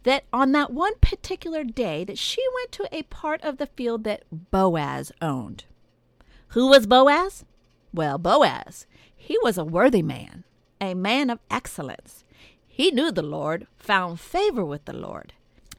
that 0.03 0.25
on 0.33 0.51
that 0.53 0.73
one 0.73 0.95
particular 1.01 1.63
day 1.63 2.03
that 2.05 2.19
she 2.19 2.43
went 2.57 2.73
to 2.73 2.89
a 2.91 3.05
part 3.05 3.41
of 3.43 3.59
the 3.59 3.67
field 3.67 4.03
that 4.03 4.25
Boaz 4.51 5.13
owned. 5.23 5.65
Who 6.49 6.67
was 6.67 6.89
Boaz? 6.89 7.45
Well, 7.95 8.19
Boaz, 8.19 8.87
he 9.15 9.39
was 9.43 9.57
a 9.57 9.65
worthy 9.65 10.03
man, 10.03 10.43
a 10.81 10.95
man 10.95 11.31
of 11.31 11.39
excellence. 11.49 12.25
He 12.67 12.91
knew 12.91 13.13
the 13.13 13.23
Lord, 13.23 13.69
found 13.77 14.19
favor 14.19 14.65
with 14.65 14.87
the 14.87 14.93
Lord. 14.93 15.35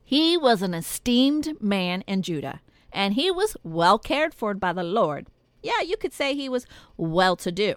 He 0.05 0.38
was 0.38 0.62
an 0.62 0.74
esteemed 0.74 1.62
man 1.62 2.01
in 2.07 2.21
Judah, 2.21 2.62
and 2.93 3.15
he 3.15 3.29
was 3.29 3.57
well 3.62 4.00
cared 4.00 4.33
for 4.33 4.53
by 4.53 4.71
the 4.71 4.83
Lord. 4.83 5.27
Yeah, 5.62 5.81
you 5.81 5.98
could 5.98 6.13
say 6.13 6.33
he 6.33 6.48
was 6.48 6.65
well 6.95 7.36
to 7.36 7.51
do. 7.51 7.75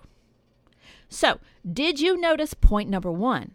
So, 1.08 1.38
did 1.70 2.00
you 2.00 2.16
notice 2.16 2.54
point 2.54 2.90
number 2.90 3.12
one? 3.12 3.52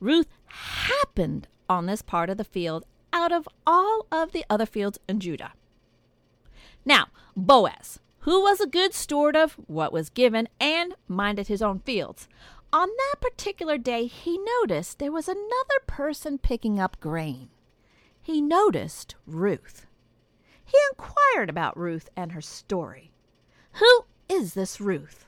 Ruth 0.00 0.28
happened 0.46 1.48
on 1.68 1.86
this 1.86 2.02
part 2.02 2.30
of 2.30 2.36
the 2.36 2.44
field 2.44 2.84
out 3.12 3.32
of 3.32 3.48
all 3.66 4.06
of 4.12 4.32
the 4.32 4.44
other 4.48 4.66
fields 4.66 4.98
in 5.08 5.20
Judah. 5.20 5.52
Now, 6.84 7.06
Boaz, 7.36 7.98
who 8.20 8.42
was 8.42 8.60
a 8.60 8.66
good 8.66 8.94
steward 8.94 9.36
of 9.36 9.52
what 9.66 9.92
was 9.92 10.10
given 10.10 10.48
and 10.60 10.94
minded 11.08 11.48
his 11.48 11.62
own 11.62 11.80
fields, 11.80 12.28
on 12.72 12.88
that 12.88 13.20
particular 13.20 13.78
day 13.78 14.06
he 14.06 14.38
noticed 14.60 14.98
there 14.98 15.12
was 15.12 15.28
another 15.28 15.80
person 15.86 16.38
picking 16.38 16.78
up 16.78 17.00
grain. 17.00 17.48
He 18.20 18.40
noticed 18.40 19.14
Ruth. 19.26 19.86
He 20.64 20.76
inquired 20.90 21.48
about 21.48 21.78
Ruth 21.78 22.08
and 22.16 22.32
her 22.32 22.40
story. 22.40 23.12
Who 23.74 24.04
is 24.28 24.54
this 24.54 24.80
Ruth? 24.80 25.26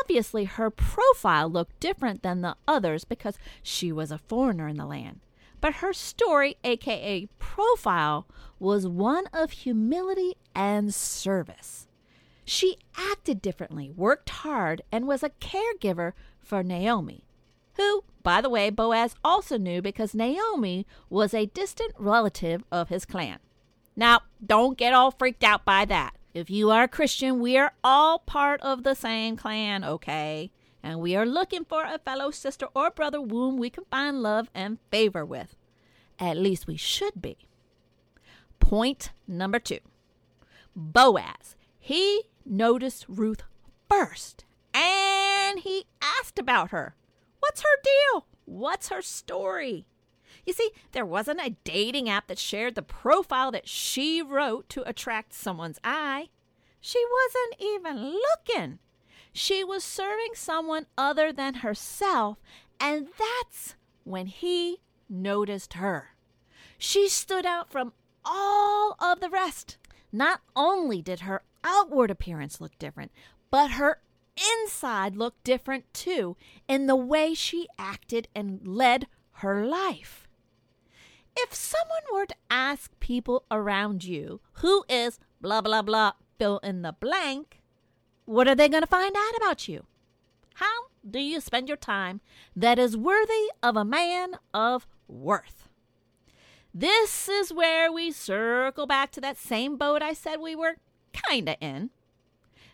Obviously, 0.00 0.44
her 0.44 0.70
profile 0.70 1.48
looked 1.48 1.80
different 1.80 2.22
than 2.22 2.40
the 2.40 2.56
others 2.66 3.04
because 3.04 3.38
she 3.62 3.90
was 3.92 4.10
a 4.10 4.18
foreigner 4.18 4.68
in 4.68 4.76
the 4.76 4.86
land. 4.86 5.20
But 5.60 5.74
her 5.74 5.92
story, 5.92 6.56
aka 6.64 7.28
profile, 7.38 8.26
was 8.58 8.86
one 8.86 9.26
of 9.32 9.50
humility 9.50 10.36
and 10.54 10.94
service. 10.94 11.86
She 12.44 12.78
acted 12.96 13.40
differently, 13.42 13.90
worked 13.90 14.30
hard, 14.30 14.82
and 14.90 15.06
was 15.06 15.22
a 15.22 15.30
caregiver 15.30 16.12
for 16.40 16.62
Naomi, 16.62 17.24
who, 17.74 18.04
by 18.22 18.40
the 18.40 18.50
way, 18.50 18.70
Boaz 18.70 19.14
also 19.22 19.56
knew 19.56 19.80
because 19.80 20.14
Naomi 20.14 20.86
was 21.08 21.32
a 21.32 21.46
distant 21.46 21.92
relative 21.98 22.64
of 22.72 22.88
his 22.88 23.04
clan. 23.04 23.38
Now, 23.94 24.22
don't 24.44 24.78
get 24.78 24.94
all 24.94 25.10
freaked 25.10 25.44
out 25.44 25.64
by 25.64 25.84
that. 25.86 26.14
If 26.32 26.48
you 26.48 26.70
are 26.70 26.84
a 26.84 26.88
Christian, 26.88 27.40
we 27.40 27.56
are 27.56 27.72
all 27.82 28.20
part 28.20 28.60
of 28.60 28.84
the 28.84 28.94
same 28.94 29.36
clan, 29.36 29.82
okay? 29.82 30.52
And 30.82 31.00
we 31.00 31.16
are 31.16 31.26
looking 31.26 31.64
for 31.64 31.84
a 31.84 31.98
fellow 31.98 32.30
sister 32.30 32.66
or 32.74 32.90
brother 32.90 33.18
whom 33.18 33.56
we 33.56 33.68
can 33.68 33.84
find 33.90 34.22
love 34.22 34.48
and 34.54 34.78
favor 34.90 35.24
with. 35.24 35.56
At 36.18 36.36
least 36.36 36.66
we 36.66 36.76
should 36.76 37.20
be. 37.20 37.36
Point 38.60 39.10
number 39.26 39.58
two 39.58 39.80
Boaz. 40.76 41.56
He 41.78 42.22
noticed 42.46 43.06
Ruth 43.08 43.42
first 43.88 44.44
and 44.72 45.58
he 45.58 45.84
asked 46.00 46.38
about 46.38 46.70
her. 46.70 46.94
What's 47.40 47.62
her 47.62 47.82
deal? 47.82 48.26
What's 48.44 48.88
her 48.88 49.02
story? 49.02 49.86
You 50.46 50.52
see, 50.52 50.70
there 50.92 51.06
wasn't 51.06 51.40
a 51.40 51.56
dating 51.64 52.08
app 52.08 52.28
that 52.28 52.38
shared 52.38 52.74
the 52.74 52.82
profile 52.82 53.50
that 53.52 53.68
she 53.68 54.22
wrote 54.22 54.68
to 54.70 54.88
attract 54.88 55.32
someone's 55.32 55.78
eye. 55.84 56.28
She 56.80 57.02
wasn't 57.12 57.60
even 57.60 58.14
looking. 58.14 58.78
She 59.32 59.62
was 59.62 59.84
serving 59.84 60.34
someone 60.34 60.86
other 60.96 61.32
than 61.32 61.54
herself, 61.56 62.38
and 62.80 63.08
that's 63.18 63.74
when 64.04 64.26
he 64.26 64.78
noticed 65.08 65.74
her. 65.74 66.16
She 66.78 67.08
stood 67.08 67.44
out 67.44 67.70
from 67.70 67.92
all 68.24 68.96
of 68.98 69.20
the 69.20 69.30
rest. 69.30 69.76
Not 70.12 70.40
only 70.56 71.02
did 71.02 71.20
her 71.20 71.42
outward 71.62 72.10
appearance 72.10 72.60
look 72.60 72.78
different, 72.78 73.12
but 73.50 73.72
her 73.72 74.00
inside 74.62 75.16
looked 75.16 75.44
different 75.44 75.92
too 75.92 76.36
in 76.66 76.86
the 76.86 76.96
way 76.96 77.34
she 77.34 77.68
acted 77.78 78.28
and 78.34 78.66
led 78.66 79.06
her 79.34 79.66
life. 79.66 80.19
If 81.36 81.54
someone 81.54 82.02
were 82.12 82.26
to 82.26 82.34
ask 82.50 82.98
people 83.00 83.44
around 83.50 84.04
you 84.04 84.40
who 84.54 84.84
is 84.88 85.18
blah, 85.40 85.60
blah, 85.60 85.82
blah, 85.82 86.12
fill 86.38 86.58
in 86.58 86.82
the 86.82 86.92
blank, 86.92 87.60
what 88.24 88.48
are 88.48 88.54
they 88.54 88.68
going 88.68 88.82
to 88.82 88.86
find 88.86 89.14
out 89.16 89.36
about 89.36 89.68
you? 89.68 89.84
How 90.54 90.86
do 91.08 91.18
you 91.18 91.40
spend 91.40 91.68
your 91.68 91.76
time 91.76 92.20
that 92.54 92.78
is 92.78 92.96
worthy 92.96 93.50
of 93.62 93.76
a 93.76 93.84
man 93.84 94.36
of 94.52 94.86
worth? 95.08 95.68
This 96.72 97.28
is 97.28 97.52
where 97.52 97.90
we 97.90 98.12
circle 98.12 98.86
back 98.86 99.10
to 99.12 99.20
that 99.20 99.36
same 99.36 99.76
boat 99.76 100.02
I 100.02 100.12
said 100.12 100.38
we 100.38 100.54
were 100.54 100.76
kinda 101.12 101.56
in. 101.60 101.90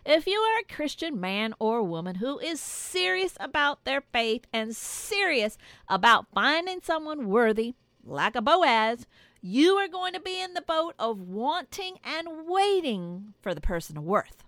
If 0.05 0.27
you 0.27 0.39
are 0.39 0.61
a 0.61 0.75
Christian 0.75 1.19
man 1.19 1.55
or 1.59 1.83
woman 1.83 2.17
who 2.17 2.39
is 2.39 2.61
serious 2.61 3.37
about 3.41 3.85
their 3.85 4.01
faith 4.01 4.47
and 4.53 4.77
serious 4.77 5.57
about 5.89 6.27
finding 6.35 6.81
someone 6.83 7.29
worthy 7.29 7.75
like 8.07 8.37
a 8.37 8.43
Boaz, 8.43 9.07
you 9.43 9.75
are 9.75 9.89
going 9.89 10.13
to 10.13 10.21
be 10.21 10.41
in 10.41 10.55
the 10.55 10.63
boat 10.63 10.95
of 10.99 11.21
wanting 11.21 11.99
and 12.05 12.47
waiting 12.47 13.35
for 13.41 13.55
the 13.55 13.61
person 13.61 13.97
of 13.97 14.05
worth. 14.05 14.45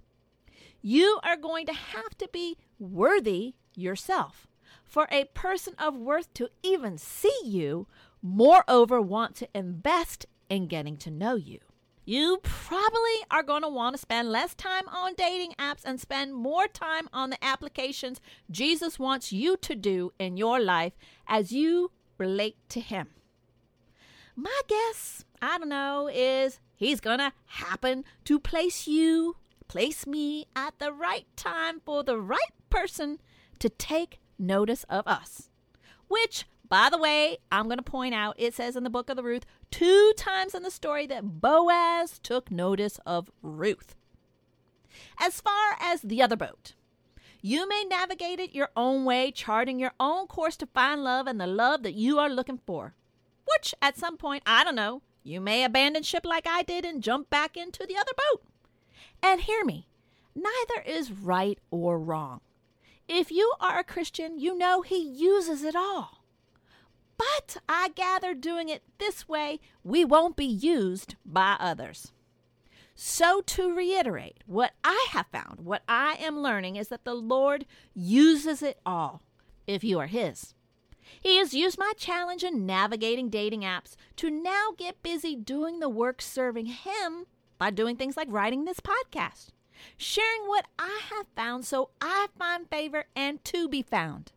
You 0.80 1.18
are 1.22 1.36
going 1.36 1.66
to 1.66 1.72
have 1.72 2.16
to 2.18 2.28
be 2.32 2.56
worthy 2.78 3.54
yourself 3.74 4.46
for 4.84 5.06
a 5.10 5.26
person 5.34 5.74
of 5.78 5.96
worth 5.96 6.32
to 6.34 6.48
even 6.62 6.98
see 6.98 7.40
you, 7.44 7.86
moreover, 8.22 9.00
want 9.00 9.34
to 9.36 9.48
invest 9.54 10.26
in 10.48 10.66
getting 10.66 10.96
to 10.98 11.10
know 11.10 11.34
you. 11.34 11.58
You 12.04 12.38
probably 12.42 13.20
are 13.30 13.42
going 13.42 13.62
to 13.62 13.68
want 13.68 13.94
to 13.94 14.00
spend 14.00 14.32
less 14.32 14.54
time 14.54 14.88
on 14.88 15.12
dating 15.14 15.52
apps 15.58 15.82
and 15.84 16.00
spend 16.00 16.34
more 16.34 16.66
time 16.66 17.06
on 17.12 17.28
the 17.28 17.44
applications 17.44 18.18
Jesus 18.50 18.98
wants 18.98 19.30
you 19.30 19.58
to 19.58 19.74
do 19.74 20.12
in 20.18 20.38
your 20.38 20.58
life 20.58 20.94
as 21.26 21.52
you 21.52 21.90
relate 22.16 22.56
to 22.70 22.80
Him. 22.80 23.08
My 24.40 24.60
guess, 24.68 25.24
I 25.42 25.58
don't 25.58 25.68
know, 25.68 26.08
is 26.14 26.60
He's 26.76 27.00
to 27.18 27.32
happen 27.46 28.04
to 28.24 28.38
place 28.38 28.86
you, 28.86 29.34
place 29.66 30.06
me 30.06 30.46
at 30.54 30.78
the 30.78 30.92
right 30.92 31.26
time 31.34 31.80
for 31.84 32.04
the 32.04 32.20
right 32.20 32.38
person 32.70 33.18
to 33.58 33.68
take 33.68 34.20
notice 34.38 34.84
of 34.84 35.08
us. 35.08 35.50
Which, 36.06 36.44
by 36.68 36.88
the 36.88 36.98
way, 36.98 37.38
I'm 37.50 37.66
to 37.78 37.82
point 37.82 38.14
out 38.14 38.36
it 38.38 38.54
says 38.54 38.76
in 38.76 38.84
the 38.84 38.90
book 38.90 39.10
of 39.10 39.16
the 39.16 39.24
Ruth 39.24 39.44
two 39.72 40.12
times 40.16 40.54
in 40.54 40.62
the 40.62 40.70
story 40.70 41.08
that 41.08 41.40
Boaz 41.40 42.20
took 42.20 42.48
notice 42.48 43.00
of 43.04 43.32
Ruth. 43.42 43.96
As 45.18 45.40
far 45.40 45.74
as 45.80 46.02
the 46.02 46.22
other 46.22 46.36
boat, 46.36 46.74
you 47.42 47.68
may 47.68 47.84
navigate 47.88 48.38
it 48.38 48.54
your 48.54 48.70
own 48.76 49.04
way, 49.04 49.32
charting 49.32 49.80
your 49.80 49.94
own 49.98 50.28
course 50.28 50.56
to 50.58 50.66
find 50.66 51.02
love 51.02 51.26
and 51.26 51.40
the 51.40 51.48
love 51.48 51.82
that 51.82 51.94
you 51.94 52.20
are 52.20 52.30
looking 52.30 52.60
for. 52.64 52.94
Which, 53.54 53.74
at 53.80 53.96
some 53.96 54.16
point, 54.16 54.42
I 54.46 54.64
don't 54.64 54.74
know, 54.74 55.02
you 55.22 55.40
may 55.40 55.64
abandon 55.64 56.02
ship 56.02 56.24
like 56.24 56.46
I 56.46 56.62
did 56.62 56.84
and 56.84 57.02
jump 57.02 57.30
back 57.30 57.56
into 57.56 57.86
the 57.86 57.96
other 57.96 58.12
boat. 58.16 58.42
And 59.22 59.42
hear 59.42 59.64
me, 59.64 59.86
neither 60.34 60.82
is 60.86 61.12
right 61.12 61.58
or 61.70 61.98
wrong. 61.98 62.40
If 63.08 63.30
you 63.30 63.52
are 63.60 63.78
a 63.78 63.84
Christian, 63.84 64.38
you 64.38 64.56
know 64.56 64.82
He 64.82 64.98
uses 64.98 65.62
it 65.62 65.74
all. 65.74 66.24
But 67.16 67.56
I 67.68 67.88
gather 67.94 68.34
doing 68.34 68.68
it 68.68 68.82
this 68.98 69.28
way, 69.28 69.60
we 69.82 70.04
won't 70.04 70.36
be 70.36 70.44
used 70.44 71.16
by 71.24 71.56
others. 71.58 72.12
So, 72.94 73.40
to 73.42 73.74
reiterate, 73.74 74.42
what 74.46 74.72
I 74.82 75.06
have 75.10 75.26
found, 75.28 75.60
what 75.60 75.82
I 75.88 76.16
am 76.20 76.40
learning 76.40 76.76
is 76.76 76.88
that 76.88 77.04
the 77.04 77.14
Lord 77.14 77.64
uses 77.94 78.62
it 78.62 78.80
all 78.84 79.22
if 79.66 79.84
you 79.84 79.98
are 79.98 80.06
His. 80.06 80.54
He 81.20 81.36
has 81.38 81.54
used 81.54 81.78
my 81.78 81.92
challenge 81.96 82.44
in 82.44 82.66
navigating 82.66 83.28
dating 83.28 83.62
apps 83.62 83.96
to 84.16 84.30
now 84.30 84.70
get 84.76 85.02
busy 85.02 85.34
doing 85.36 85.80
the 85.80 85.88
work 85.88 86.22
serving 86.22 86.66
Him 86.66 87.26
by 87.58 87.70
doing 87.70 87.96
things 87.96 88.16
like 88.16 88.28
writing 88.30 88.64
this 88.64 88.80
podcast, 88.80 89.48
sharing 89.96 90.42
what 90.46 90.66
I 90.78 91.00
have 91.10 91.26
found 91.34 91.64
so 91.64 91.90
I 92.00 92.28
find 92.38 92.68
favor 92.68 93.04
and 93.16 93.44
to 93.44 93.68
be 93.68 93.82
found. 93.82 94.32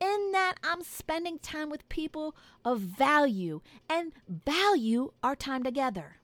In 0.00 0.30
that, 0.32 0.54
I'm 0.62 0.82
spending 0.84 1.38
time 1.38 1.70
with 1.70 1.88
people 1.88 2.36
of 2.64 2.80
value 2.80 3.62
and 3.88 4.12
value 4.28 5.12
our 5.22 5.34
time 5.34 5.64
together. 5.64 6.18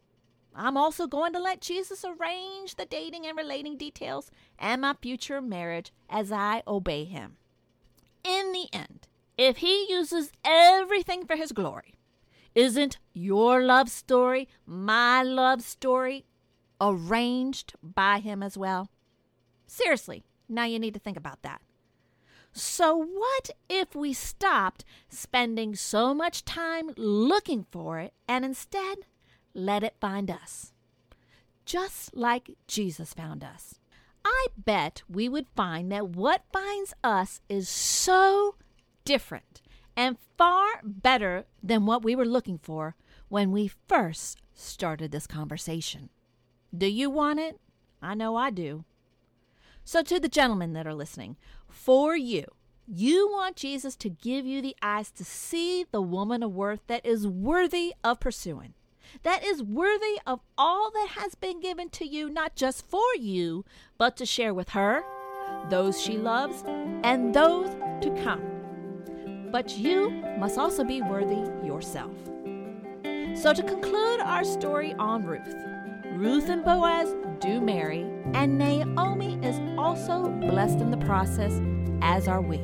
I'm 0.54 0.76
also 0.76 1.08
going 1.08 1.32
to 1.32 1.40
let 1.40 1.61
Jesus 1.61 2.04
arrange 2.04 2.76
the 2.76 2.87
dating 2.87 3.26
and 3.26 3.37
relating 3.37 3.76
details 3.76 4.30
and 4.58 4.82
my 4.82 4.94
future 4.94 5.42
marriage 5.42 5.92
as 6.08 6.30
I 6.30 6.62
obey 6.68 7.04
Him. 7.04 7.37
In 8.23 8.52
the 8.52 8.68
end, 8.73 9.08
if 9.36 9.58
he 9.58 9.86
uses 9.88 10.32
everything 10.44 11.26
for 11.26 11.36
his 11.36 11.52
glory, 11.52 11.94
isn't 12.54 12.98
your 13.12 13.62
love 13.62 13.88
story 13.88 14.48
my 14.64 15.22
love 15.22 15.62
story 15.62 16.24
arranged 16.80 17.74
by 17.82 18.20
him 18.20 18.42
as 18.42 18.56
well? 18.56 18.88
Seriously, 19.66 20.24
now 20.48 20.64
you 20.64 20.78
need 20.78 20.94
to 20.94 21.00
think 21.00 21.16
about 21.16 21.42
that. 21.42 21.60
So, 22.52 22.94
what 22.96 23.50
if 23.68 23.96
we 23.96 24.12
stopped 24.12 24.84
spending 25.08 25.74
so 25.74 26.14
much 26.14 26.44
time 26.44 26.90
looking 26.96 27.66
for 27.72 27.98
it 27.98 28.12
and 28.28 28.44
instead 28.44 28.98
let 29.52 29.82
it 29.82 29.96
find 30.00 30.30
us? 30.30 30.72
Just 31.64 32.14
like 32.14 32.56
Jesus 32.68 33.12
found 33.12 33.42
us. 33.42 33.80
I 34.24 34.46
bet 34.56 35.02
we 35.08 35.28
would 35.28 35.46
find 35.56 35.90
that 35.90 36.10
what 36.10 36.44
finds 36.52 36.94
us 37.02 37.40
is 37.48 37.68
so 37.68 38.54
different 39.04 39.62
and 39.96 40.16
far 40.37 40.80
better 40.82 41.44
than 41.62 41.87
what 41.87 42.02
we 42.02 42.16
were 42.16 42.25
looking 42.25 42.58
for 42.58 42.96
when 43.28 43.52
we 43.52 43.70
first 43.88 44.40
started 44.54 45.12
this 45.12 45.26
conversation. 45.26 46.08
Do 46.76 46.87
you 46.87 47.11
want 47.11 47.40
it? 47.40 47.61
I 48.02 48.14
know 48.14 48.36
I 48.36 48.50
do. 48.50 48.84
So, 49.84 50.02
to 50.02 50.19
the 50.19 50.28
gentlemen 50.28 50.73
that 50.73 50.86
are 50.86 50.95
listening, 50.95 51.36
for 51.69 52.17
you, 52.17 52.47
you 52.86 53.28
want 53.30 53.56
Jesus 53.56 53.97
to 53.97 54.08
give 54.08 54.47
you 54.47 54.62
the 54.62 54.76
eyes 54.82 55.10
to 55.12 55.25
see 55.25 55.84
the 55.90 56.02
woman 56.02 56.43
of 56.43 56.54
worth 56.54 56.80
that 56.86 57.04
is 57.04 57.26
worthy 57.26 57.95
of 58.02 58.21
pursuing, 58.21 58.75
that 59.23 59.45
is 59.45 59.62
worthy 59.62 60.21
of 60.26 60.40
all 60.56 60.90
that 60.90 61.08
has 61.19 61.34
been 61.34 61.60
given 61.60 61.90
to 61.90 62.06
you, 62.06 62.30
not 62.30 62.56
just 62.56 62.86
for 62.88 63.14
you, 63.19 63.64
but 63.99 64.17
to 64.17 64.26
share 64.26 64.54
with 64.54 64.71
her, 64.71 65.04
those 65.69 66.00
she 66.00 66.17
loves, 66.17 66.64
and 67.02 67.34
those 67.34 67.71
to 68.00 68.10
come 68.23 68.53
but 69.54 69.78
you 69.78 70.10
must 70.36 70.58
also 70.58 70.82
be 70.82 71.00
worthy 71.00 71.49
yourself. 71.64 72.10
So, 73.36 73.52
to 73.54 73.62
conclude 73.62 74.19
our 74.19 74.43
story 74.43 74.95
on 74.95 75.25
Ruth, 75.25 75.54
Ruth 76.17 76.49
and 76.49 76.64
Boaz 76.64 77.14
do 77.38 77.60
marry, 77.60 78.04
and 78.32 78.58
Naomi 78.58 79.38
is 79.47 79.60
also 79.78 80.28
blessed 80.28 80.80
in 80.80 80.90
the 80.90 80.97
process, 80.97 81.60
as 82.02 82.26
are 82.26 82.43
we. 82.43 82.56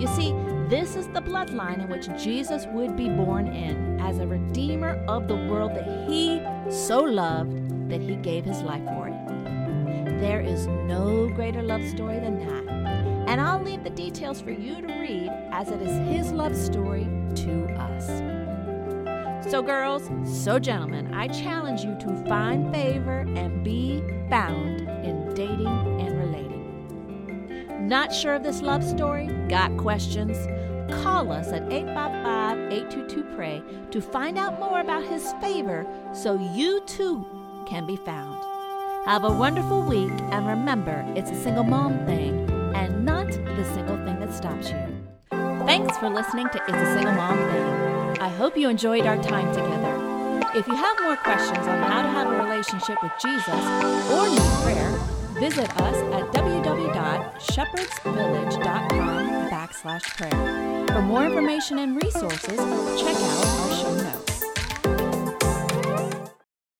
You 0.00 0.08
see, 0.16 0.32
this 0.68 0.96
is 0.96 1.06
the 1.10 1.22
bloodline 1.22 1.80
in 1.80 1.88
which 1.88 2.08
Jesus 2.20 2.66
would 2.72 2.96
be 2.96 3.08
born 3.08 3.46
in 3.46 4.00
as 4.00 4.18
a 4.18 4.26
redeemer 4.26 5.00
of 5.06 5.28
the 5.28 5.36
world 5.36 5.76
that 5.76 6.08
he 6.08 6.42
so 6.72 7.04
loved 7.04 7.88
that 7.88 8.00
he 8.00 8.16
gave 8.16 8.44
his 8.44 8.62
life 8.62 8.84
for 8.84 9.06
it. 9.06 10.18
There 10.18 10.40
is 10.40 10.66
no 10.66 11.28
greater 11.28 11.62
love 11.62 11.84
story 11.84 12.18
than 12.18 12.40
that 12.48 12.57
and 13.28 13.42
I'll 13.42 13.62
leave 13.62 13.84
the 13.84 13.90
details 13.90 14.40
for 14.40 14.50
you 14.52 14.80
to 14.80 14.86
read 14.86 15.30
as 15.52 15.68
it 15.68 15.82
is 15.82 16.08
his 16.08 16.32
love 16.32 16.56
story 16.56 17.06
to 17.34 17.66
us. 17.74 18.06
So, 19.50 19.60
girls, 19.62 20.08
so 20.24 20.58
gentlemen, 20.58 21.12
I 21.12 21.28
challenge 21.28 21.82
you 21.82 21.94
to 22.00 22.24
find 22.26 22.72
favor 22.72 23.26
and 23.36 23.62
be 23.62 24.02
found 24.30 24.80
in 25.04 25.34
dating 25.34 25.66
and 25.66 26.18
relating. 26.18 27.86
Not 27.86 28.14
sure 28.14 28.34
of 28.34 28.42
this 28.42 28.62
love 28.62 28.82
story? 28.82 29.26
Got 29.48 29.76
questions? 29.76 30.38
Call 31.02 31.30
us 31.30 31.48
at 31.48 31.70
855 31.70 32.72
822 32.72 33.36
PRAY 33.36 33.62
to 33.90 34.00
find 34.00 34.38
out 34.38 34.58
more 34.58 34.80
about 34.80 35.04
his 35.04 35.34
favor 35.42 35.86
so 36.14 36.40
you 36.54 36.80
too 36.86 37.26
can 37.66 37.86
be 37.86 37.96
found. 37.96 38.42
Have 39.04 39.24
a 39.24 39.30
wonderful 39.30 39.82
week 39.82 40.12
and 40.32 40.46
remember, 40.46 41.04
it's 41.14 41.30
a 41.30 41.42
single 41.42 41.64
mom 41.64 42.06
thing 42.06 42.47
stops 44.38 44.70
you. 44.70 44.78
Thanks 45.66 45.98
for 45.98 46.08
listening 46.08 46.48
to 46.50 46.62
It's 46.68 46.72
a 46.72 46.94
Single 46.94 47.14
Mom 47.14 47.36
Thing. 47.36 48.22
I 48.22 48.28
hope 48.28 48.56
you 48.56 48.68
enjoyed 48.68 49.04
our 49.04 49.20
time 49.20 49.52
together. 49.52 49.96
If 50.54 50.68
you 50.68 50.76
have 50.76 50.96
more 51.02 51.16
questions 51.16 51.66
on 51.66 51.82
how 51.82 52.02
to 52.02 52.08
have 52.08 52.28
a 52.28 52.36
relationship 52.44 53.02
with 53.02 53.10
Jesus 53.20 53.48
or 54.14 54.28
need 54.30 54.52
prayer, 54.62 54.96
visit 55.40 55.68
us 55.80 55.96
at 56.14 56.30
www.shepherdsvillage.com 56.32 59.28
backslash 59.50 60.04
prayer. 60.16 60.86
For 60.86 61.02
more 61.02 61.24
information 61.24 61.80
and 61.80 62.00
resources, 62.00 62.60
check 63.00 63.16
out. 63.16 63.67